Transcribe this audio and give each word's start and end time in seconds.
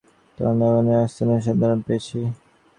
তবে 0.37 0.65
এখন 0.67 0.85
সে 0.89 0.97
স্থানের 1.11 1.41
সন্ধান 1.45 1.71
আমরা 1.73 1.85
পেয়েছি। 1.87 2.17